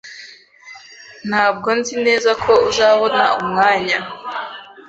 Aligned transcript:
Ntabwo 1.29 1.69
nzi 1.77 1.95
neza 2.05 2.31
ko 2.43 2.51
uzabona 2.69 3.23
umwanya. 3.41 3.97